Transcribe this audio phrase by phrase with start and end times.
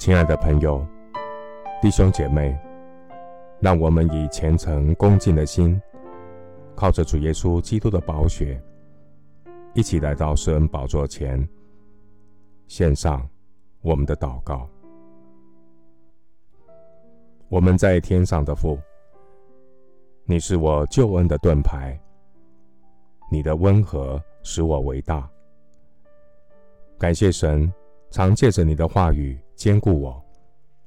[0.00, 0.82] 亲爱的朋友、
[1.82, 2.58] 弟兄姐妹，
[3.60, 5.78] 让我们以虔诚恭敬的心，
[6.74, 8.58] 靠着主耶稣基督的宝血，
[9.74, 11.46] 一起来到施恩宝座前，
[12.66, 13.28] 献上
[13.82, 14.66] 我们的祷告。
[17.50, 18.78] 我们在天上的父，
[20.24, 22.00] 你是我救恩的盾牌，
[23.30, 25.28] 你的温和使我为大。
[26.98, 27.70] 感谢神，
[28.10, 29.38] 常借着你的话语。
[29.56, 30.24] 坚固我，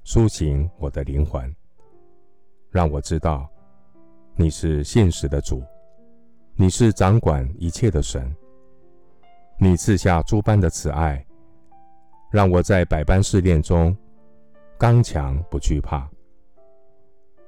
[0.04, 1.56] 苏醒我的灵魂，
[2.72, 3.48] 让我知道
[4.36, 5.62] 你是信实的主，
[6.56, 8.36] 你是掌管一切的神。
[9.60, 11.24] 你赐下诸般的慈爱，
[12.32, 13.96] 让我在百般试炼中
[14.76, 16.10] 刚强不惧怕。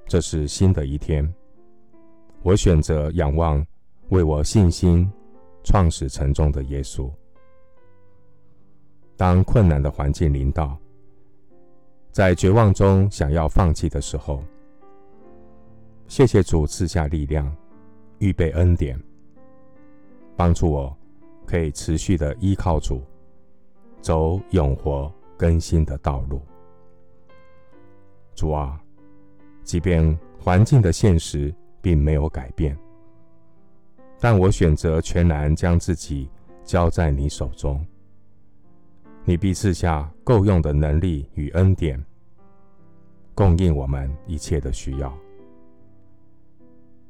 [0.06, 1.28] 这是新的一天，
[2.44, 3.66] 我选择仰望
[4.10, 5.10] 为我信心
[5.64, 7.10] 创始成终的耶稣。
[9.16, 10.78] 当困难的环境临到，
[12.12, 14.42] 在绝望中想要放弃的时候，
[16.06, 17.50] 谢谢主赐下力量，
[18.18, 19.00] 预备恩典，
[20.36, 20.94] 帮助我
[21.46, 23.02] 可以持续的依靠主，
[24.02, 26.42] 走永活更新的道路。
[28.34, 28.78] 主啊，
[29.64, 32.76] 即便环境的现实并没有改变，
[34.20, 36.28] 但我选择全然将自己
[36.64, 37.82] 交在你手中。
[39.28, 42.00] 你必赐下够用的能力与恩典，
[43.34, 45.12] 供应我们一切的需要。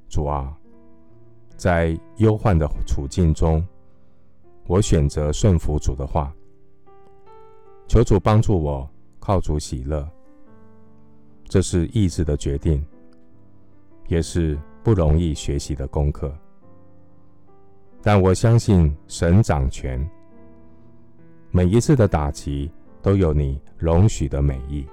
[0.08, 0.56] 主啊，
[1.58, 3.62] 在忧患的处境中，
[4.67, 6.34] 我选择顺服主的话。
[7.86, 8.89] 求主帮助我
[9.20, 10.08] 靠主喜乐。
[11.45, 12.83] 这是意志的决定，
[14.08, 16.34] 也是不容易学习的功课。
[18.01, 20.03] 但我相信神掌权。
[21.57, 24.85] 每一次的打击都有你容许的美意。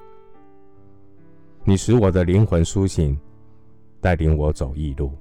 [1.65, 3.20] 你使我的灵魂苏醒，
[3.99, 5.11] 带领我走义路。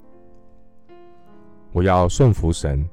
[1.73, 2.89] 我要顺服神。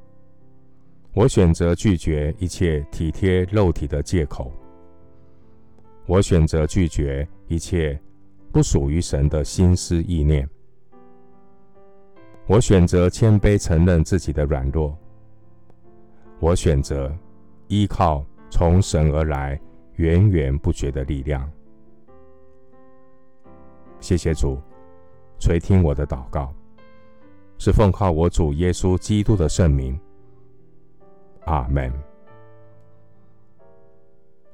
[1.13, 4.51] 我选择拒绝一切体贴肉体的借口。
[6.07, 8.01] 我选择拒绝一切
[8.51, 10.49] 不属于神的心思意念。
[12.47, 14.97] 我选择谦卑承认自己的软弱。
[16.39, 17.15] 我选择
[17.67, 18.25] 依靠。
[18.49, 19.59] 从神而来，
[19.95, 21.49] 源源不绝的力量。
[23.99, 24.59] 谢谢主
[25.39, 26.53] 垂听我的祷告，
[27.57, 29.99] 是奉靠我主耶稣基督的圣名。
[31.45, 31.91] 阿门。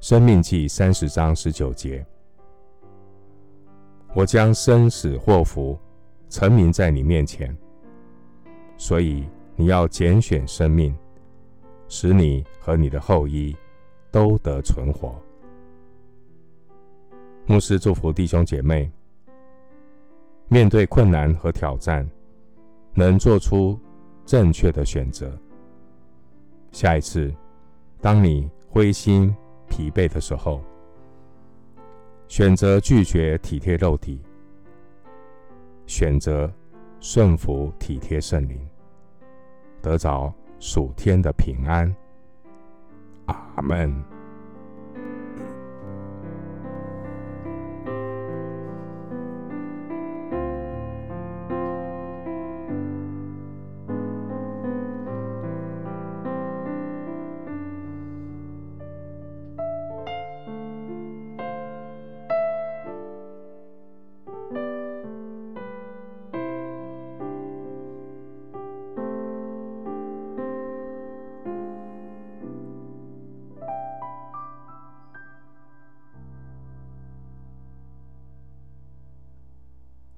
[0.01, 2.05] 生命记三十章十九节：
[4.13, 5.77] 我将生死祸福
[6.29, 7.55] 陈明在你面前，
[8.77, 10.95] 所以你要拣选生命，
[11.87, 13.55] 使你和你的后裔。
[14.15, 15.13] 都得存活。
[17.45, 18.89] 牧师祝福弟兄姐妹，
[20.47, 22.09] 面对困难和挑战，
[22.93, 23.77] 能做出
[24.25, 25.37] 正确的选择。
[26.71, 27.29] 下一次，
[27.99, 29.35] 当你灰心
[29.67, 30.61] 疲惫的时候，
[32.29, 34.21] 选择拒绝体贴肉体，
[35.87, 36.49] 选择
[37.01, 38.65] 顺服体贴圣灵，
[39.81, 41.93] 得着属天的平安。
[43.55, 44.14] 阿门。